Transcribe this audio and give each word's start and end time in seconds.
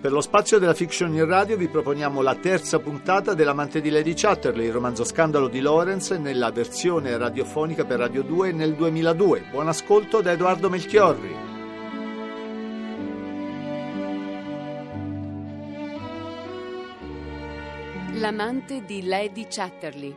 Per 0.00 0.12
lo 0.12 0.20
spazio 0.20 0.60
della 0.60 0.74
fiction 0.74 1.12
in 1.12 1.26
radio 1.26 1.56
vi 1.56 1.66
proponiamo 1.66 2.22
la 2.22 2.36
terza 2.36 2.78
puntata 2.78 3.34
dell'amante 3.34 3.80
di 3.80 3.90
Lady 3.90 4.14
Chatterley, 4.14 4.66
il 4.66 4.72
romanzo 4.72 5.02
scandalo 5.02 5.48
di 5.48 5.58
Lawrence 5.58 6.16
nella 6.18 6.52
versione 6.52 7.16
radiofonica 7.16 7.84
per 7.84 7.98
Radio 7.98 8.22
2 8.22 8.52
nel 8.52 8.76
2002. 8.76 9.46
Buon 9.50 9.66
ascolto 9.66 10.20
da 10.20 10.30
Edoardo 10.30 10.70
Melchiorri. 10.70 11.34
L'amante 18.20 18.84
di 18.84 19.04
Lady 19.04 19.46
Chatterley 19.48 20.14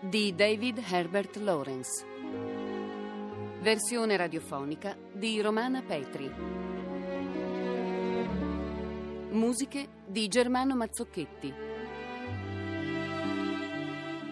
di 0.00 0.34
David 0.34 0.82
Herbert 0.86 1.36
Lawrence. 1.36 2.04
Versione 3.62 4.18
radiofonica 4.18 4.94
di 5.10 5.40
Romana 5.40 5.80
Petri. 5.80 6.63
Musiche 9.34 9.88
di 10.06 10.28
Germano 10.28 10.76
Mazzocchetti. 10.76 11.52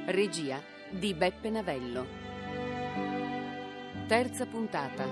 Regia 0.06 0.62
di 0.90 1.12
Beppe 1.12 1.50
Navello. 1.50 2.06
Terza 4.06 4.46
puntata. 4.46 5.04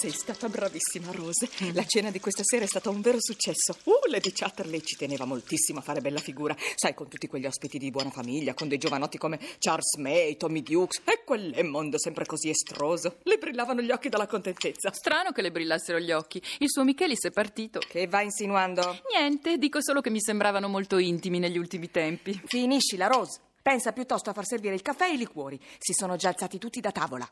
Sei 0.00 0.12
stata 0.12 0.48
bravissima, 0.48 1.12
Rose. 1.12 1.46
La 1.74 1.84
cena 1.84 2.10
di 2.10 2.20
questa 2.20 2.42
sera 2.42 2.64
è 2.64 2.66
stata 2.66 2.88
un 2.88 3.02
vero 3.02 3.18
successo. 3.20 3.76
Uh, 3.84 4.08
Lady 4.08 4.32
Chatterley 4.32 4.80
ci 4.80 4.96
teneva 4.96 5.26
moltissimo 5.26 5.80
a 5.80 5.82
fare 5.82 6.00
bella 6.00 6.20
figura. 6.20 6.56
Sai, 6.74 6.94
con 6.94 7.06
tutti 7.06 7.26
quegli 7.26 7.44
ospiti 7.44 7.76
di 7.76 7.90
buona 7.90 8.08
famiglia, 8.08 8.54
con 8.54 8.66
dei 8.66 8.78
giovanotti 8.78 9.18
come 9.18 9.38
Charles 9.58 9.96
May, 9.98 10.38
Tommy 10.38 10.62
Dukes 10.62 11.02
e 11.04 11.22
quell'Emmond 11.22 11.96
sempre 11.96 12.24
così 12.24 12.48
estroso. 12.48 13.18
Le 13.24 13.36
brillavano 13.36 13.82
gli 13.82 13.90
occhi 13.90 14.08
dalla 14.08 14.26
contentezza. 14.26 14.90
Strano 14.90 15.32
che 15.32 15.42
le 15.42 15.50
brillassero 15.50 15.98
gli 15.98 16.12
occhi. 16.12 16.42
Il 16.60 16.70
suo 16.70 16.82
Michelis 16.82 17.26
è 17.26 17.30
partito. 17.30 17.80
Che 17.86 18.06
va 18.06 18.22
insinuando? 18.22 19.02
Niente, 19.14 19.58
dico 19.58 19.82
solo 19.82 20.00
che 20.00 20.08
mi 20.08 20.22
sembravano 20.22 20.68
molto 20.68 20.96
intimi 20.96 21.38
negli 21.38 21.58
ultimi 21.58 21.90
tempi. 21.90 22.40
Finiscila, 22.46 23.06
Rose. 23.06 23.38
Pensa 23.60 23.92
piuttosto 23.92 24.30
a 24.30 24.32
far 24.32 24.46
servire 24.46 24.74
il 24.74 24.80
caffè 24.80 25.10
e 25.10 25.12
i 25.12 25.18
liquori. 25.18 25.60
Si 25.76 25.92
sono 25.92 26.16
già 26.16 26.28
alzati 26.28 26.56
tutti 26.56 26.80
da 26.80 26.90
tavola. 26.90 27.30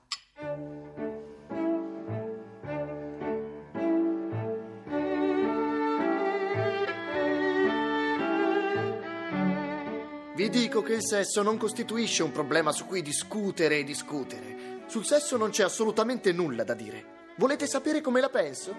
Vi 10.38 10.50
dico 10.50 10.82
che 10.82 10.92
il 10.92 11.04
sesso 11.04 11.42
non 11.42 11.56
costituisce 11.56 12.22
un 12.22 12.30
problema 12.30 12.70
su 12.70 12.86
cui 12.86 13.02
discutere 13.02 13.78
e 13.78 13.82
discutere. 13.82 14.84
Sul 14.86 15.04
sesso 15.04 15.36
non 15.36 15.50
c'è 15.50 15.64
assolutamente 15.64 16.30
nulla 16.30 16.62
da 16.62 16.74
dire. 16.74 17.32
Volete 17.38 17.66
sapere 17.66 18.00
come 18.00 18.20
la 18.20 18.28
penso? 18.28 18.72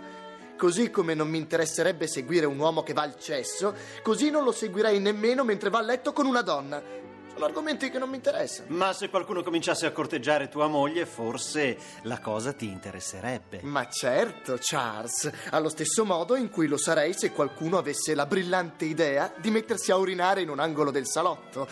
Così 0.57 0.89
come 0.89 1.15
non 1.15 1.27
mi 1.27 1.37
interesserebbe 1.37 2.07
seguire 2.07 2.45
un 2.45 2.57
uomo 2.57 2.81
che 2.81 2.93
va 2.93 3.01
al 3.01 3.19
cesso, 3.19 3.75
così 4.01 4.29
non 4.29 4.45
lo 4.45 4.53
seguirei 4.53 5.01
nemmeno 5.01 5.43
mentre 5.43 5.69
va 5.69 5.79
a 5.79 5.81
letto 5.81 6.13
con 6.13 6.27
una 6.27 6.43
donna. 6.43 6.81
Sono 7.39 7.51
argomenti 7.51 7.89
che 7.89 7.99
non 7.99 8.09
mi 8.09 8.17
interessano. 8.17 8.67
Ma 8.75 8.91
se 8.91 9.09
qualcuno 9.09 9.41
cominciasse 9.43 9.85
a 9.85 9.93
corteggiare 9.93 10.49
tua 10.49 10.67
moglie, 10.67 11.05
forse 11.05 11.77
la 12.01 12.19
cosa 12.19 12.51
ti 12.51 12.65
interesserebbe. 12.65 13.61
Ma 13.63 13.87
certo, 13.87 14.57
Charles, 14.59 15.31
allo 15.51 15.69
stesso 15.69 16.03
modo 16.03 16.35
in 16.35 16.49
cui 16.49 16.67
lo 16.67 16.77
sarei 16.77 17.13
se 17.13 17.31
qualcuno 17.31 17.77
avesse 17.77 18.13
la 18.13 18.25
brillante 18.25 18.83
idea 18.83 19.31
di 19.37 19.51
mettersi 19.51 19.89
a 19.89 19.95
urinare 19.95 20.41
in 20.41 20.49
un 20.49 20.59
angolo 20.59 20.91
del 20.91 21.07
salotto. 21.07 21.65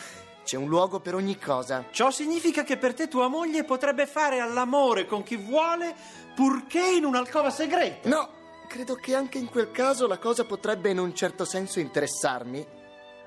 C'è 0.45 0.55
un 0.55 0.69
luogo 0.69 1.01
per 1.01 1.15
ogni 1.15 1.37
cosa. 1.37 1.83
Ciò 1.91 2.11
significa 2.11 2.63
che 2.63 2.77
per 2.77 2.93
te 2.93 3.09
tua 3.09 3.27
moglie 3.27 3.65
potrebbe 3.65 4.07
fare 4.07 4.39
all'amore 4.39 5.05
con 5.05 5.21
chi 5.21 5.35
vuole, 5.35 5.93
purché 6.33 6.81
in 6.95 7.03
un'alcova 7.03 7.49
segreta. 7.49 8.07
No, 8.07 8.29
credo 8.69 8.95
che 8.95 9.15
anche 9.15 9.37
in 9.37 9.49
quel 9.49 9.71
caso 9.71 10.07
la 10.07 10.17
cosa 10.17 10.45
potrebbe 10.45 10.91
in 10.91 10.99
un 10.99 11.13
certo 11.13 11.43
senso 11.43 11.81
interessarmi 11.81 12.76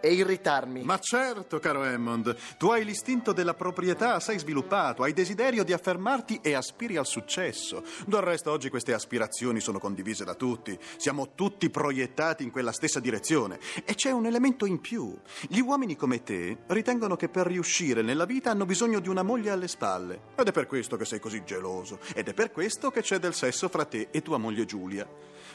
e 0.01 0.13
irritarmi. 0.13 0.83
Ma 0.83 0.99
certo, 0.99 1.59
caro 1.59 1.83
Hammond, 1.83 2.37
tu 2.57 2.71
hai 2.71 2.85
l'istinto 2.85 3.33
della 3.33 3.55
proprietà 3.55 4.15
assai 4.15 4.39
sviluppato, 4.39 5.03
hai 5.03 5.13
desiderio 5.13 5.65
di 5.65 5.73
affermarti 5.73 6.41
e 6.43 6.55
aspiri 6.55 6.97
al 6.97 7.07
successo. 7.07 7.83
Del 8.07 8.21
resto 8.21 8.51
oggi 8.51 8.71
queste 8.71 8.93
aspirazioni 8.93 9.61
sono 9.61 9.79
condivise 9.79 10.25
da 10.25 10.35
tutti, 10.35 10.79
siamo 10.97 11.35
tutti 11.35 11.71
proiettati 11.71 12.43
in 12.43 12.51
quella 12.51 12.73
stessa 12.73 13.01
direzione. 13.01 13.59
E 13.85 13.95
c'è 13.95 14.11
un 14.11 14.27
elemento 14.27 14.67
in 14.67 14.81
più. 14.81 15.17
Gli 15.49 15.61
uomini 15.61 15.97
come 15.97 16.23
te 16.23 16.59
ritengono 16.69 17.17
che 17.17 17.29
per 17.29 17.47
riuscire 17.47 18.03
nella 18.03 18.25
vita 18.25 18.51
hanno 18.51 18.67
bisogno 18.67 19.01
di 19.01 19.09
una 19.09 19.23
moglie 19.23 19.51
alle 19.51 19.69
spalle. 19.69 20.21
Ed 20.37 20.49
è 20.49 20.53
per 20.53 20.67
questo 20.67 20.97
che 20.97 21.05
sei 21.05 21.21
così 21.21 21.43
geloso. 21.45 21.99
Ed 22.15 22.29
è 22.29 22.35
per 22.35 22.51
questo 22.51 22.91
che 22.91 23.03
c'è 23.03 23.19
del 23.19 23.35
sesso 23.35 23.69
fra 23.69 23.85
te 23.85 24.09
e 24.11 24.23
tua 24.23 24.39
moglie 24.39 24.65
Giulia. 24.65 25.09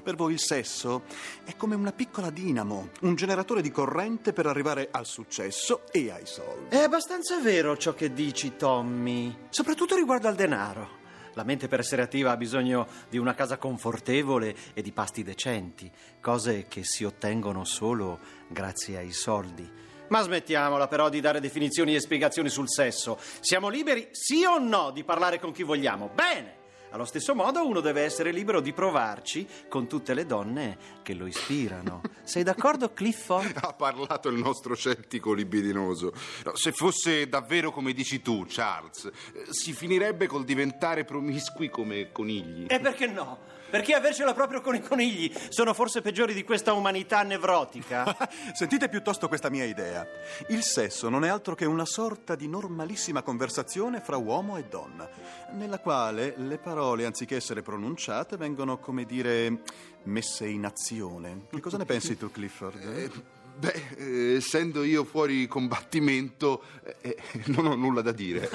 Per 0.04 0.16
voi 0.16 0.34
il 0.34 0.40
sesso 0.40 1.04
è 1.44 1.56
come 1.56 1.76
una 1.76 1.92
piccola 1.92 2.30
dinamo, 2.30 2.90
un 3.02 3.16
generatore 3.16 3.62
di 3.62 3.72
corrente 3.72 4.34
per 4.34 4.46
arrivare 4.46 4.90
al 4.92 5.06
successo 5.06 5.84
e 5.92 6.12
ai 6.12 6.26
soldi. 6.26 6.76
È 6.76 6.82
abbastanza 6.82 7.40
vero 7.40 7.76
ciò 7.78 7.94
che 7.94 8.14
dici, 8.14 8.56
Tommy, 8.56 9.36
soprattutto 9.50 9.96
riguardo 9.96 10.28
al 10.28 10.36
denaro. 10.36 11.04
La 11.34 11.44
mente 11.44 11.68
per 11.68 11.80
essere 11.80 12.02
attiva 12.02 12.32
ha 12.32 12.38
bisogno 12.38 12.88
di 13.10 13.18
una 13.18 13.34
casa 13.34 13.58
confortevole 13.58 14.56
e 14.74 14.82
di 14.82 14.94
pasti 14.94 15.22
decenti, 15.22 15.92
cose 16.22 16.66
che 16.68 16.84
si 16.84 17.04
ottengono 17.04 17.66
solo 17.66 18.20
grazie 18.48 18.98
ai 18.98 19.12
soldi. 19.12 19.70
Ma 20.08 20.22
smettiamola 20.22 20.88
però 20.88 21.10
di 21.10 21.20
dare 21.20 21.40
definizioni 21.40 21.96
e 21.96 22.00
spiegazioni 22.00 22.48
sul 22.48 22.70
sesso. 22.70 23.20
Siamo 23.40 23.70
liberi, 23.70 24.08
sì 24.12 24.46
o 24.46 24.60
no, 24.60 24.92
di 24.92 25.04
parlare 25.04 25.40
con 25.40 25.52
chi 25.52 25.64
vogliamo. 25.64 26.10
Bene! 26.14 26.64
Allo 26.96 27.04
stesso 27.04 27.36
modo 27.36 27.68
uno 27.68 27.82
deve 27.82 28.04
essere 28.04 28.32
libero 28.32 28.62
di 28.62 28.72
provarci 28.72 29.46
con 29.68 29.86
tutte 29.86 30.14
le 30.14 30.26
donne 30.26 30.78
che 31.04 31.14
lo 31.14 31.26
ispirano. 31.26 32.00
Sei 32.24 32.42
d'accordo, 32.42 32.94
Clifford? 32.94 33.60
Ha 33.66 33.74
parlato 33.74 34.30
il 34.30 34.38
nostro 34.38 34.76
scettico 34.76 35.34
libidinoso. 35.34 36.14
No, 36.46 36.56
se 36.56 36.72
fosse 36.72 37.28
davvero 37.28 37.72
come 37.72 37.92
dici 37.92 38.22
tu, 38.22 38.46
Charles, 38.48 39.12
eh, 39.34 39.44
si 39.50 39.74
finirebbe 39.74 40.28
col 40.28 40.46
diventare 40.46 41.04
promiscui 41.04 41.70
come 41.70 42.14
conigli. 42.14 42.68
E 42.70 42.80
perché 42.80 43.08
no? 43.08 43.40
Perché 43.76 43.94
avercela 43.94 44.34
proprio 44.34 44.62
con 44.62 44.74
i 44.74 44.82
conigli 44.82 45.30
sono 45.50 45.74
forse 45.74 46.02
peggiori 46.02 46.34
di 46.34 46.46
questa 46.46 46.72
umanità 46.72 47.24
nevrotica? 47.24 48.16
Sentite 48.56 48.88
piuttosto 48.88 49.28
questa 49.28 49.50
mia 49.50 49.66
idea. 49.66 50.08
Il 50.48 50.64
sesso 50.64 51.10
non 51.10 51.26
è 51.26 51.28
altro 51.28 51.56
che 51.56 51.66
una 51.66 51.84
sorta 51.84 52.36
di 52.36 52.48
normalissima 52.48 53.22
conversazione 53.22 54.00
fra 54.00 54.16
uomo 54.16 54.56
e 54.56 54.64
donna, 54.70 55.10
nella 55.56 55.80
quale 55.80 56.36
le 56.38 56.58
parole, 56.58 57.04
anziché 57.04 57.36
essere 57.36 57.62
pronunciate, 57.64 58.38
vengono, 58.38 58.78
come 58.78 59.04
dire, 59.04 59.60
messe 60.04 60.48
in 60.48 60.64
azione. 60.64 61.48
Che 61.50 61.60
cosa 61.60 61.76
ne 61.76 61.84
pensi 61.84 62.16
tu, 62.16 62.32
Clifford? 62.32 62.82
Eh, 62.82 63.12
beh, 63.58 63.84
eh, 63.98 64.36
essendo 64.36 64.84
io 64.84 65.04
fuori 65.04 65.48
combattimento, 65.48 66.64
eh, 67.02 67.18
non 67.48 67.66
ho 67.66 67.76
nulla 67.76 68.02
da 68.02 68.14
dire. 68.14 68.50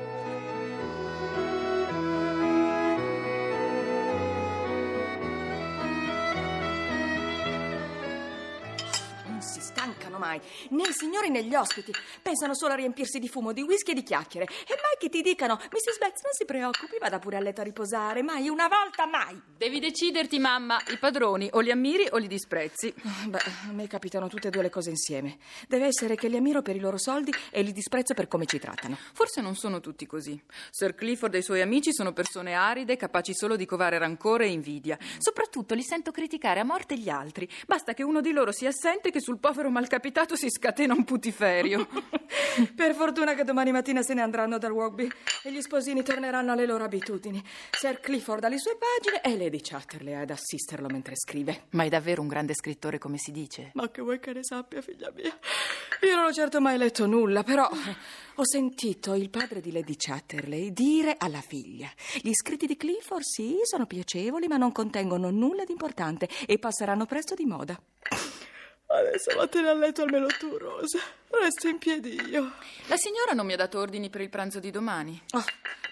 mai, 10.34 10.40
né 10.70 10.88
i 10.88 10.92
signori 10.92 11.30
né 11.30 11.44
gli 11.44 11.54
ospiti. 11.54 11.92
Pensano 12.20 12.54
solo 12.54 12.72
a 12.72 12.76
riempirsi 12.76 13.18
di 13.18 13.28
fumo, 13.28 13.52
di 13.52 13.62
whisky 13.62 13.92
e 13.92 13.94
di 13.94 14.02
chiacchiere. 14.02 14.46
E 14.46 14.74
mai 14.80 14.96
che 14.98 15.08
ti 15.08 15.22
dicano, 15.22 15.54
Mrs. 15.54 15.98
Betts, 15.98 16.22
non 16.22 16.32
si 16.32 16.44
preoccupi, 16.44 16.96
vada 17.00 17.18
pure 17.18 17.36
a 17.36 17.40
letto 17.40 17.60
a 17.60 17.64
riposare. 17.64 18.22
Mai, 18.22 18.48
una 18.48 18.68
volta, 18.68 19.06
mai. 19.06 19.40
Devi 19.56 19.78
deciderti, 19.80 20.38
mamma, 20.38 20.80
i 20.88 20.98
padroni 20.98 21.48
o 21.52 21.60
li 21.60 21.70
ammiri 21.70 22.08
o 22.10 22.16
li 22.16 22.26
disprezzi. 22.26 22.92
Beh, 23.28 23.38
a 23.68 23.72
me 23.72 23.86
capitano 23.86 24.28
tutte 24.28 24.48
e 24.48 24.50
due 24.50 24.62
le 24.62 24.70
cose 24.70 24.90
insieme. 24.90 25.38
Deve 25.68 25.86
essere 25.86 26.16
che 26.16 26.28
li 26.28 26.36
ammiro 26.36 26.62
per 26.62 26.76
i 26.76 26.80
loro 26.80 26.98
soldi 26.98 27.32
e 27.50 27.62
li 27.62 27.72
disprezzo 27.72 28.14
per 28.14 28.28
come 28.28 28.46
ci 28.46 28.58
trattano. 28.58 28.96
Forse 29.12 29.40
non 29.40 29.54
sono 29.54 29.80
tutti 29.80 30.06
così. 30.06 30.40
Sir 30.70 30.94
Clifford 30.94 31.34
e 31.34 31.38
i 31.38 31.42
suoi 31.42 31.60
amici 31.60 31.92
sono 31.92 32.12
persone 32.12 32.54
aride, 32.54 32.96
capaci 32.96 33.34
solo 33.34 33.56
di 33.56 33.66
covare 33.66 33.98
rancore 33.98 34.46
e 34.46 34.50
invidia. 34.50 34.98
Soprattutto 35.18 35.74
li 35.74 35.82
sento 35.82 36.10
criticare 36.10 36.60
a 36.60 36.64
morte 36.64 36.96
gli 36.96 37.08
altri. 37.08 37.48
Basta 37.66 37.94
che 37.94 38.02
uno 38.02 38.20
di 38.20 38.32
loro 38.32 38.52
sia 38.52 38.68
assente 38.68 39.10
che 39.10 39.20
sul 39.20 39.38
povero 39.38 39.70
malcapitato 39.70 40.23
si 40.32 40.48
scatena 40.48 40.94
un 40.94 41.04
putiferio. 41.04 41.86
per 42.74 42.94
fortuna 42.94 43.34
che 43.34 43.44
domani 43.44 43.72
mattina 43.72 44.02
se 44.02 44.14
ne 44.14 44.22
andranno 44.22 44.58
dal 44.58 44.70
rugby 44.70 45.08
e 45.42 45.52
gli 45.52 45.60
sposini 45.60 46.02
torneranno 46.02 46.52
alle 46.52 46.66
loro 46.66 46.84
abitudini. 46.84 47.42
Sir 47.70 48.00
Clifford 48.00 48.44
alle 48.44 48.58
sue 48.58 48.76
pagine 48.76 49.20
e 49.20 49.36
Lady 49.36 49.60
Chatterley 49.60 50.14
ad 50.14 50.30
assisterlo 50.30 50.88
mentre 50.88 51.14
scrive. 51.16 51.64
Ma 51.70 51.84
è 51.84 51.88
davvero 51.88 52.22
un 52.22 52.28
grande 52.28 52.54
scrittore 52.54 52.98
come 52.98 53.18
si 53.18 53.30
dice? 53.30 53.70
Ma 53.74 53.90
che 53.90 54.02
vuoi 54.02 54.20
che 54.20 54.32
ne 54.32 54.42
sappia, 54.42 54.80
figlia 54.80 55.12
mia? 55.14 55.36
Io 56.02 56.14
non 56.14 56.26
ho 56.26 56.32
certo 56.32 56.60
mai 56.60 56.78
letto 56.78 57.06
nulla, 57.06 57.42
però 57.42 57.68
ho 58.36 58.44
sentito 58.44 59.14
il 59.14 59.30
padre 59.30 59.60
di 59.60 59.72
Lady 59.72 59.94
Chatterley 59.96 60.72
dire 60.72 61.14
alla 61.18 61.40
figlia: 61.40 61.90
Gli 62.20 62.32
scritti 62.32 62.66
di 62.66 62.76
Clifford 62.76 63.22
sì, 63.22 63.58
sono 63.62 63.86
piacevoli, 63.86 64.48
ma 64.48 64.56
non 64.56 64.72
contengono 64.72 65.30
nulla 65.30 65.64
di 65.64 65.72
importante 65.72 66.28
e 66.46 66.58
passeranno 66.58 67.06
presto 67.06 67.34
di 67.34 67.44
moda. 67.44 67.80
Adesso 68.94 69.34
vattene 69.36 69.68
a 69.68 69.74
letto 69.74 70.02
almeno 70.02 70.26
tu, 70.38 70.56
Rosa. 70.56 70.98
Resto 71.28 71.66
in 71.68 71.78
piedi 71.78 72.14
io. 72.28 72.52
La 72.86 72.96
signora 72.96 73.32
non 73.32 73.44
mi 73.44 73.52
ha 73.52 73.56
dato 73.56 73.80
ordini 73.80 74.08
per 74.08 74.20
il 74.20 74.30
pranzo 74.30 74.60
di 74.60 74.70
domani. 74.70 75.20
Oh, 75.32 75.44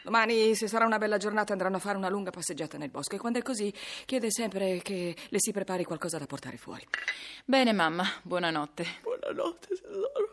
domani, 0.04 0.54
se 0.54 0.68
sarà 0.68 0.86
una 0.86 0.98
bella 0.98 1.16
giornata, 1.16 1.52
andranno 1.52 1.76
a 1.76 1.80
fare 1.80 1.96
una 1.96 2.08
lunga 2.08 2.30
passeggiata 2.30 2.78
nel 2.78 2.90
bosco. 2.90 3.16
E 3.16 3.18
quando 3.18 3.40
è 3.40 3.42
così, 3.42 3.74
chiede 4.06 4.30
sempre 4.30 4.80
che 4.82 5.16
le 5.28 5.38
si 5.40 5.50
prepari 5.50 5.82
qualcosa 5.82 6.18
da 6.18 6.26
portare 6.26 6.56
fuori. 6.56 6.86
Bene, 7.44 7.72
mamma, 7.72 8.04
buonanotte. 8.22 8.86
Buonanotte, 9.02 9.66
tesoro. 9.66 10.31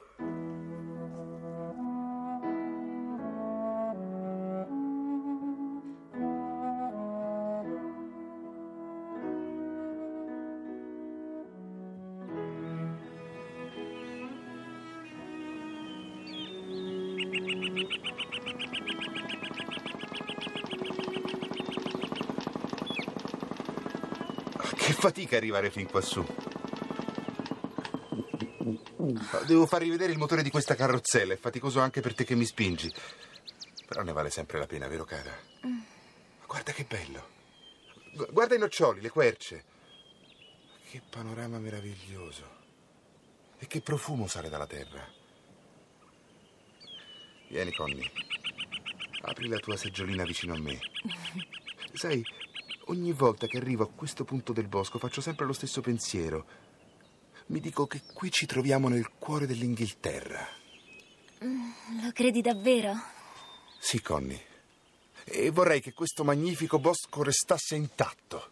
Fatica 25.00 25.38
arrivare 25.38 25.69
fin 25.72 25.88
quassù. 25.88 26.25
Devo 29.46 29.66
far 29.66 29.81
rivedere 29.81 30.12
il 30.12 30.18
motore 30.18 30.44
di 30.44 30.50
questa 30.51 30.75
carrozzella, 30.75 31.34
è 31.34 31.38
faticoso 31.38 31.80
anche 31.80 32.01
per 32.01 32.13
te 32.13 32.24
che 32.24 32.36
mi 32.36 32.46
spingi. 32.46 32.92
Però 33.88 34.01
ne 34.04 34.12
vale 34.12 34.30
sempre 34.30 34.60
la 34.60 34.68
pena, 34.68 34.88
vero 34.88 35.06
cara? 35.06 35.36
Guarda 36.46 36.72
che 36.72 36.84
bello. 36.84 37.28
Gu- 38.13 38.31
Guarda 38.31 38.56
i 38.56 38.60
noccioli, 38.60 39.01
le 39.01 39.10
querce. 39.10 39.63
Che 40.90 41.01
panorama 41.10 41.57
meraviglioso. 41.60 42.57
E 43.57 43.68
che 43.68 43.81
profumo 43.81 44.28
sale 44.28 44.50
dalla 44.50 44.68
terra. 44.68 45.07
Vieni, 47.48 47.72
Conny. 47.74 48.10
Apri 49.22 49.48
la 49.48 49.57
tua 49.57 49.75
seggiolina 49.75 50.24
vicino 50.24 50.54
a 50.54 50.60
me. 50.60 50.80
Sai, 51.94 52.24
ogni 52.89 53.12
volta 53.12 53.47
che 53.47 53.57
arrivo 53.57 53.83
a 53.83 53.89
questo 53.89 54.24
punto 54.25 54.51
del 54.51 54.68
bosco 54.68 55.00
faccio 55.00 55.21
sempre 55.21 55.45
lo 55.45 55.53
stesso 55.53 55.81
pensiero. 55.81 56.45
Mi 57.47 57.59
dico 57.59 57.88
che 57.88 58.01
qui 58.13 58.30
ci 58.31 58.45
troviamo 58.45 58.89
nel 58.89 59.09
cuore 59.18 59.47
dell'Inghilterra. 59.47 60.47
Lo 61.39 62.12
credi 62.13 62.41
davvero? 62.41 62.94
Sì, 63.80 64.01
Conny. 64.01 64.39
E 65.24 65.50
vorrei 65.51 65.81
che 65.81 65.94
questo 65.94 66.24
magnifico 66.24 66.80
bosco 66.80 67.24
restasse 67.24 67.75
intatto. 67.75 68.51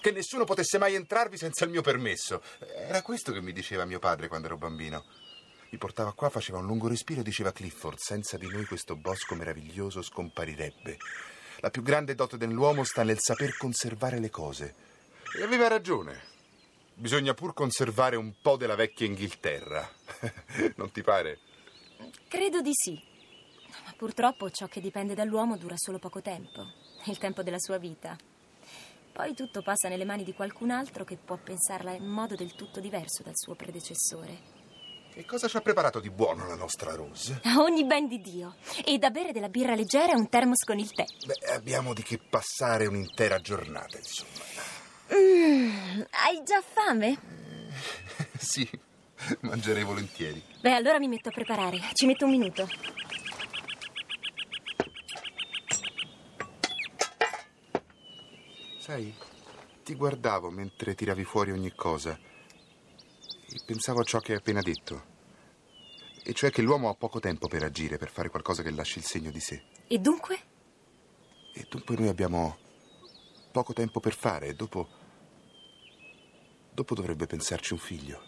Che 0.00 0.10
nessuno 0.10 0.44
potesse 0.44 0.78
mai 0.78 0.94
entrarvi 0.94 1.36
senza 1.36 1.64
il 1.64 1.70
mio 1.70 1.82
permesso. 1.82 2.42
Era 2.58 3.02
questo 3.02 3.32
che 3.32 3.40
mi 3.40 3.52
diceva 3.52 3.84
mio 3.84 3.98
padre 3.98 4.28
quando 4.28 4.46
ero 4.48 4.56
bambino. 4.56 5.04
Mi 5.70 5.78
portava 5.78 6.12
qua, 6.12 6.30
faceva 6.30 6.58
un 6.58 6.66
lungo 6.66 6.88
respiro 6.88 7.20
e 7.20 7.24
diceva 7.24 7.52
Clifford, 7.52 7.98
senza 7.98 8.36
di 8.36 8.46
noi 8.48 8.64
questo 8.66 8.96
bosco 8.96 9.34
meraviglioso 9.34 10.02
scomparirebbe. 10.02 10.98
La 11.66 11.72
più 11.72 11.82
grande 11.82 12.14
dote 12.14 12.36
dell'uomo 12.36 12.84
sta 12.84 13.02
nel 13.02 13.18
saper 13.18 13.56
conservare 13.56 14.20
le 14.20 14.30
cose. 14.30 14.74
E 15.36 15.42
aveva 15.42 15.66
ragione. 15.66 16.22
Bisogna 16.94 17.34
pur 17.34 17.54
conservare 17.54 18.14
un 18.14 18.34
po' 18.40 18.56
della 18.56 18.76
vecchia 18.76 19.04
Inghilterra. 19.04 19.84
non 20.76 20.92
ti 20.92 21.02
pare? 21.02 21.40
Credo 22.28 22.60
di 22.60 22.70
sì. 22.72 23.02
Ma 23.84 23.92
purtroppo 23.96 24.48
ciò 24.48 24.68
che 24.68 24.80
dipende 24.80 25.14
dall'uomo 25.14 25.56
dura 25.56 25.74
solo 25.76 25.98
poco 25.98 26.22
tempo, 26.22 26.70
il 27.06 27.18
tempo 27.18 27.42
della 27.42 27.58
sua 27.58 27.78
vita. 27.78 28.16
Poi 29.12 29.34
tutto 29.34 29.60
passa 29.62 29.88
nelle 29.88 30.04
mani 30.04 30.22
di 30.22 30.34
qualcun 30.34 30.70
altro 30.70 31.02
che 31.02 31.16
può 31.16 31.36
pensarla 31.36 31.94
in 31.94 32.06
modo 32.06 32.36
del 32.36 32.54
tutto 32.54 32.78
diverso 32.78 33.24
dal 33.24 33.34
suo 33.34 33.56
predecessore. 33.56 34.55
Che 35.16 35.24
cosa 35.24 35.48
ci 35.48 35.56
ha 35.56 35.62
preparato 35.62 35.98
di 35.98 36.10
buono 36.10 36.46
la 36.46 36.56
nostra 36.56 36.94
Rose? 36.94 37.40
Ogni 37.56 37.86
ben 37.86 38.06
di 38.06 38.20
Dio. 38.20 38.56
E 38.84 38.98
da 38.98 39.08
bere 39.08 39.32
della 39.32 39.48
birra 39.48 39.74
leggera 39.74 40.12
e 40.12 40.14
un 40.14 40.28
termos 40.28 40.62
con 40.62 40.78
il 40.78 40.92
tè. 40.92 41.06
Beh, 41.24 41.54
abbiamo 41.54 41.94
di 41.94 42.02
che 42.02 42.18
passare 42.18 42.84
un'intera 42.84 43.40
giornata, 43.40 43.96
insomma. 43.96 44.44
Mm, 45.14 46.02
hai 46.10 46.42
già 46.44 46.60
fame? 46.60 47.18
sì, 48.36 48.68
mangerei 49.40 49.84
volentieri. 49.84 50.44
Beh, 50.60 50.74
allora 50.74 50.98
mi 50.98 51.08
metto 51.08 51.30
a 51.30 51.32
preparare. 51.32 51.78
Ci 51.94 52.04
metto 52.04 52.26
un 52.26 52.32
minuto. 52.32 52.68
Sai, 58.80 59.14
ti 59.82 59.94
guardavo 59.94 60.50
mentre 60.50 60.94
tiravi 60.94 61.24
fuori 61.24 61.52
ogni 61.52 61.72
cosa 61.74 62.10
e 62.10 62.35
pensavo 63.64 64.00
a 64.00 64.04
ciò 64.04 64.18
che 64.20 64.32
hai 64.32 64.38
appena 64.38 64.60
detto. 64.60 65.14
E 66.22 66.32
cioè 66.32 66.50
che 66.50 66.62
l'uomo 66.62 66.88
ha 66.88 66.94
poco 66.94 67.20
tempo 67.20 67.46
per 67.46 67.62
agire, 67.62 67.98
per 67.98 68.10
fare 68.10 68.28
qualcosa 68.28 68.62
che 68.62 68.70
lasci 68.70 68.98
il 68.98 69.04
segno 69.04 69.30
di 69.30 69.40
sé. 69.40 69.62
E 69.86 69.98
dunque? 69.98 70.38
E 71.52 71.66
dunque 71.68 71.96
noi 71.96 72.08
abbiamo 72.08 72.58
poco 73.52 73.72
tempo 73.72 74.00
per 74.00 74.14
fare 74.14 74.48
e 74.48 74.54
dopo... 74.54 74.88
Dopo 76.72 76.94
dovrebbe 76.94 77.26
pensarci 77.26 77.72
un 77.72 77.78
figlio. 77.78 78.22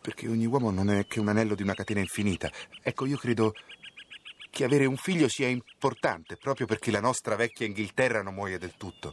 Perché 0.00 0.28
ogni 0.28 0.46
uomo 0.46 0.70
non 0.70 0.90
è 0.90 1.06
che 1.06 1.18
un 1.18 1.28
anello 1.28 1.54
di 1.54 1.62
una 1.62 1.74
catena 1.74 2.00
infinita. 2.00 2.50
Ecco, 2.82 3.06
io 3.06 3.16
credo 3.16 3.52
che 4.50 4.62
avere 4.62 4.86
un 4.86 4.96
figlio 4.96 5.26
sia 5.28 5.48
importante, 5.48 6.36
proprio 6.36 6.66
perché 6.66 6.92
la 6.92 7.00
nostra 7.00 7.34
vecchia 7.34 7.66
Inghilterra 7.66 8.22
non 8.22 8.34
muoia 8.34 8.58
del 8.58 8.76
tutto. 8.76 9.12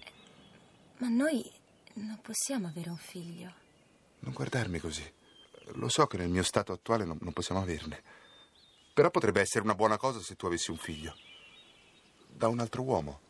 Ma 0.97 1.07
noi 1.07 1.49
non 1.93 2.19
possiamo 2.21 2.67
avere 2.67 2.89
un 2.89 2.97
figlio. 2.97 3.60
Non 4.21 4.33
guardarmi 4.33 4.79
così. 4.79 5.09
Lo 5.75 5.89
so 5.89 6.07
che 6.07 6.17
nel 6.17 6.29
mio 6.29 6.43
stato 6.43 6.73
attuale 6.73 7.05
non, 7.05 7.17
non 7.21 7.33
possiamo 7.33 7.61
averne. 7.61 8.03
Però 8.93 9.09
potrebbe 9.09 9.41
essere 9.41 9.63
una 9.63 9.75
buona 9.75 9.97
cosa 9.97 10.19
se 10.19 10.35
tu 10.35 10.45
avessi 10.45 10.71
un 10.71 10.77
figlio. 10.77 11.15
Da 12.27 12.47
un 12.47 12.59
altro 12.59 12.83
uomo. 12.83 13.21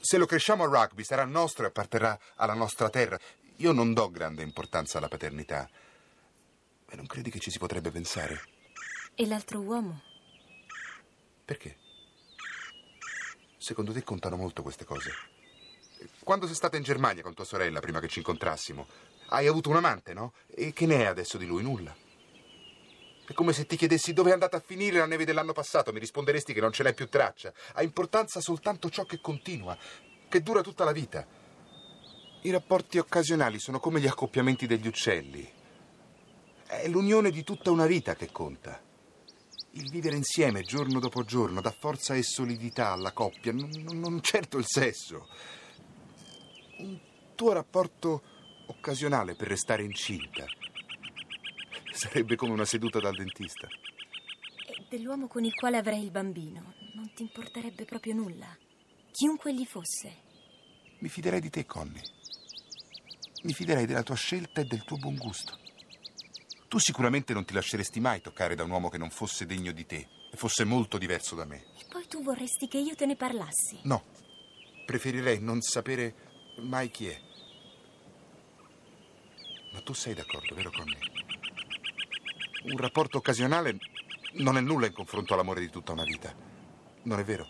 Se 0.00 0.16
lo 0.16 0.26
cresciamo 0.26 0.64
al 0.64 0.70
rugby 0.70 1.04
sarà 1.04 1.24
nostro 1.24 1.64
e 1.64 1.68
apparterrà 1.68 2.18
alla 2.36 2.54
nostra 2.54 2.88
terra. 2.88 3.18
Io 3.56 3.72
non 3.72 3.92
do 3.92 4.10
grande 4.10 4.42
importanza 4.42 4.98
alla 4.98 5.08
paternità. 5.08 5.68
Ma 6.86 6.94
non 6.94 7.06
credi 7.06 7.30
che 7.30 7.38
ci 7.38 7.50
si 7.50 7.58
potrebbe 7.58 7.90
pensare? 7.90 8.42
E 9.14 9.26
l'altro 9.26 9.60
uomo? 9.60 10.02
Perché? 11.44 11.76
Secondo 13.58 13.92
te 13.92 14.02
contano 14.02 14.36
molto 14.36 14.62
queste 14.62 14.84
cose? 14.84 15.12
Quando 16.30 16.46
sei 16.46 16.58
stata 16.58 16.76
in 16.76 16.84
Germania 16.84 17.24
con 17.24 17.34
tua 17.34 17.44
sorella 17.44 17.80
prima 17.80 17.98
che 17.98 18.06
ci 18.06 18.20
incontrassimo, 18.20 18.86
hai 19.30 19.48
avuto 19.48 19.68
un 19.68 19.74
amante, 19.74 20.14
no? 20.14 20.34
E 20.46 20.72
che 20.72 20.86
ne 20.86 20.98
è 20.98 21.06
adesso 21.06 21.38
di 21.38 21.44
lui? 21.44 21.64
Nulla. 21.64 21.92
È 23.26 23.32
come 23.32 23.52
se 23.52 23.66
ti 23.66 23.74
chiedessi 23.74 24.12
dove 24.12 24.30
è 24.30 24.32
andata 24.32 24.56
a 24.56 24.62
finire 24.64 24.98
la 24.98 25.06
neve 25.06 25.24
dell'anno 25.24 25.52
passato, 25.52 25.92
mi 25.92 25.98
risponderesti 25.98 26.52
che 26.52 26.60
non 26.60 26.70
ce 26.70 26.84
n'è 26.84 26.94
più 26.94 27.08
traccia. 27.08 27.52
Ha 27.72 27.82
importanza 27.82 28.40
soltanto 28.40 28.88
ciò 28.90 29.06
che 29.06 29.20
continua, 29.20 29.76
che 30.28 30.40
dura 30.40 30.60
tutta 30.60 30.84
la 30.84 30.92
vita. 30.92 31.26
I 32.42 32.50
rapporti 32.52 32.98
occasionali 32.98 33.58
sono 33.58 33.80
come 33.80 33.98
gli 33.98 34.06
accoppiamenti 34.06 34.68
degli 34.68 34.86
uccelli. 34.86 35.52
È 36.64 36.86
l'unione 36.86 37.32
di 37.32 37.42
tutta 37.42 37.72
una 37.72 37.86
vita 37.86 38.14
che 38.14 38.30
conta. 38.30 38.80
Il 39.72 39.90
vivere 39.90 40.14
insieme 40.14 40.62
giorno 40.62 41.00
dopo 41.00 41.24
giorno 41.24 41.60
dà 41.60 41.74
forza 41.76 42.14
e 42.14 42.22
solidità 42.22 42.92
alla 42.92 43.10
coppia, 43.10 43.52
non, 43.52 43.68
non- 43.82 44.22
certo 44.22 44.58
il 44.58 44.66
sesso. 44.68 45.26
Un 46.80 46.98
tuo 47.34 47.52
rapporto 47.52 48.22
occasionale 48.66 49.34
per 49.34 49.48
restare 49.48 49.82
incinta 49.82 50.46
sarebbe 51.92 52.36
come 52.36 52.52
una 52.52 52.64
seduta 52.64 52.98
dal 52.98 53.14
dentista. 53.14 53.66
E 53.66 54.84
dell'uomo 54.88 55.26
con 55.26 55.44
il 55.44 55.54
quale 55.54 55.76
avrei 55.76 56.02
il 56.02 56.10
bambino 56.10 56.74
non 56.94 57.12
ti 57.12 57.22
importerebbe 57.22 57.84
proprio 57.84 58.14
nulla. 58.14 58.56
Chiunque 59.10 59.54
gli 59.54 59.66
fosse. 59.66 60.28
Mi 61.00 61.08
fiderei 61.08 61.40
di 61.40 61.50
te, 61.50 61.66
Connie. 61.66 62.02
Mi 63.42 63.52
fiderei 63.52 63.86
della 63.86 64.02
tua 64.02 64.14
scelta 64.14 64.62
e 64.62 64.64
del 64.64 64.84
tuo 64.84 64.96
buon 64.96 65.16
gusto. 65.16 65.58
Tu 66.68 66.78
sicuramente 66.78 67.34
non 67.34 67.44
ti 67.44 67.52
lasceresti 67.52 68.00
mai 68.00 68.20
toccare 68.20 68.54
da 68.54 68.64
un 68.64 68.70
uomo 68.70 68.88
che 68.88 68.98
non 68.98 69.10
fosse 69.10 69.44
degno 69.44 69.72
di 69.72 69.84
te 69.84 70.08
e 70.32 70.36
fosse 70.36 70.64
molto 70.64 70.98
diverso 70.98 71.34
da 71.34 71.44
me. 71.44 71.64
E 71.78 71.84
poi 71.90 72.06
tu 72.06 72.22
vorresti 72.22 72.68
che 72.68 72.78
io 72.78 72.94
te 72.94 73.06
ne 73.06 73.16
parlassi. 73.16 73.80
No, 73.82 74.04
preferirei 74.86 75.40
non 75.40 75.60
sapere 75.60 76.29
mai 76.56 76.90
chi 76.90 77.06
è. 77.06 77.20
Ma 79.72 79.80
tu 79.82 79.92
sei 79.92 80.14
d'accordo, 80.14 80.54
vero 80.54 80.70
Connie? 80.70 80.98
Un 82.64 82.76
rapporto 82.76 83.18
occasionale 83.18 83.78
non 84.34 84.56
è 84.56 84.60
nulla 84.60 84.86
in 84.86 84.92
confronto 84.92 85.34
all'amore 85.34 85.60
di 85.60 85.70
tutta 85.70 85.92
una 85.92 86.04
vita. 86.04 86.34
Non 87.02 87.18
è 87.18 87.24
vero? 87.24 87.46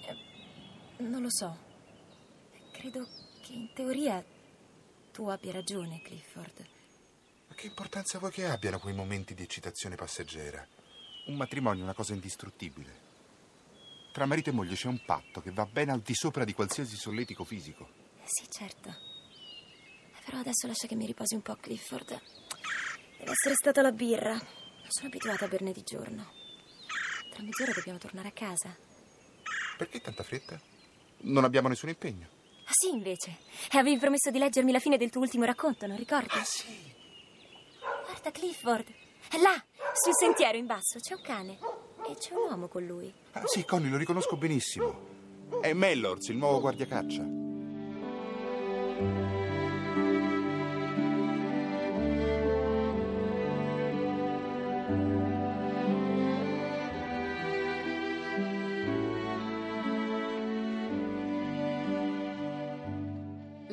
Non 0.99 1.23
lo 1.23 1.30
so. 1.30 1.57
Credo 2.71 3.07
che 3.40 3.52
in 3.52 3.73
teoria 3.73 4.25
tu 5.12 5.26
abbia 5.26 5.52
ragione, 5.52 6.00
Clifford. 6.02 6.66
Ma 7.49 7.54
che 7.54 7.66
importanza 7.66 8.19
vuoi 8.19 8.30
che 8.30 8.47
abbiano 8.47 8.78
quei 8.78 8.95
momenti 8.95 9.35
di 9.35 9.42
eccitazione 9.42 9.97
passeggera? 9.97 10.66
Un 11.26 11.37
matrimonio 11.37 11.80
è 11.80 11.85
una 11.85 11.95
cosa 11.95 12.12
indistruttibile. 12.12 13.09
Tra 14.12 14.26
marito 14.26 14.50
e 14.50 14.52
moglie 14.52 14.75
c'è 14.75 14.88
un 14.88 15.02
patto 15.04 15.40
che 15.40 15.50
va 15.50 15.66
ben 15.66 15.88
al 15.88 16.00
di 16.00 16.14
sopra 16.14 16.45
di 16.45 16.52
qualsiasi 16.52 16.97
solletico 16.97 17.45
fisico. 17.45 18.09
Sì, 18.31 18.49
certo. 18.49 18.95
Però 20.25 20.39
adesso 20.39 20.69
lascia 20.69 20.87
che 20.87 20.95
mi 20.95 21.05
riposi 21.05 21.35
un 21.35 21.43
po', 21.43 21.57
Clifford. 21.57 22.07
Deve 23.19 23.33
essere 23.33 23.55
stata 23.55 23.83
la 23.83 23.91
birra. 23.91 24.35
Non 24.35 24.89
sono 24.89 25.09
abituata 25.09 25.47
a 25.47 25.49
berne 25.49 25.73
di 25.73 25.83
giorno. 25.83 26.31
Tra 27.33 27.43
mezz'ora 27.43 27.73
dobbiamo 27.73 27.99
tornare 27.99 28.29
a 28.29 28.33
casa. 28.33 28.77
Perché 29.77 30.01
tanta 30.01 30.23
fretta? 30.23 30.61
Non 31.23 31.43
abbiamo 31.43 31.67
nessun 31.67 31.89
impegno. 31.89 32.29
Ah 32.65 32.71
sì, 32.73 32.91
invece. 32.91 33.39
E 33.73 33.79
avevi 33.79 33.99
promesso 33.99 34.31
di 34.31 34.39
leggermi 34.39 34.71
la 34.71 34.79
fine 34.79 34.97
del 34.97 35.11
tuo 35.11 35.23
ultimo 35.23 35.45
racconto, 35.45 35.89
non 35.89 35.97
ricordi? 35.97 36.29
Ah, 36.31 36.45
sì. 36.45 36.95
Guarda 38.07 38.31
Clifford. 38.31 38.87
È 39.29 39.39
là, 39.39 39.61
sul 39.93 40.15
sentiero 40.17 40.57
in 40.57 40.67
basso, 40.67 41.01
c'è 41.01 41.15
un 41.15 41.23
cane. 41.23 41.59
E 42.09 42.15
c'è 42.17 42.35
un 42.35 42.49
uomo 42.49 42.69
con 42.69 42.87
lui. 42.87 43.13
Ah, 43.33 43.43
sì, 43.47 43.65
Conny, 43.65 43.89
lo 43.89 43.97
riconosco 43.97 44.37
benissimo. 44.37 45.59
È 45.61 45.73
Mellors, 45.73 46.29
il 46.29 46.37
nuovo 46.37 46.61
guardiacaccia. 46.61 47.39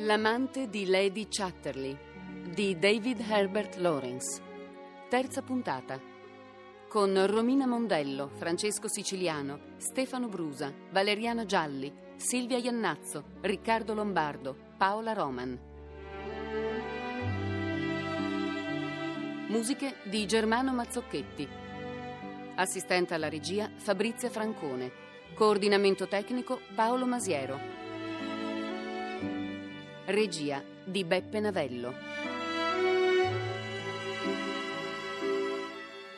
L'amante 0.08 0.70
di 0.70 0.86
Lady 0.86 1.26
Chatterley 1.28 1.94
di 2.54 2.78
David 2.78 3.20
Herbert 3.20 3.76
Lawrence. 3.76 4.40
Terza 5.10 5.42
puntata. 5.42 6.00
Con 6.88 7.26
Romina 7.26 7.66
Mondello, 7.66 8.30
Francesco 8.34 8.88
Siciliano, 8.88 9.74
Stefano 9.76 10.28
Brusa, 10.28 10.72
Valeriano 10.90 11.44
Gialli, 11.44 11.92
Silvia 12.16 12.56
Iannazzo, 12.56 13.24
Riccardo 13.42 13.92
Lombardo, 13.92 14.67
Paola 14.78 15.12
Roman. 15.12 15.58
Musiche 19.48 19.96
di 20.04 20.24
Germano 20.24 20.72
Mazzocchetti. 20.72 21.48
Assistente 22.54 23.12
alla 23.12 23.28
regia 23.28 23.68
Fabrizia 23.74 24.30
Francone. 24.30 24.92
Coordinamento 25.34 26.06
tecnico 26.06 26.60
Paolo 26.76 27.06
Masiero. 27.06 27.58
Regia 30.04 30.62
di 30.84 31.02
Beppe 31.02 31.40
Navello. 31.40 31.92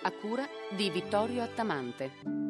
A 0.03 0.11
cura 0.13 0.47
di 0.69 0.91
Vittorio 0.91 1.43
Attamante. 1.43 2.50